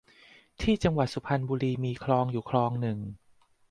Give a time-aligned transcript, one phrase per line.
[0.61, 2.99] ที่จังหวัดสุพรรณบุรีมีคลองอยู่คลองหนึ่ง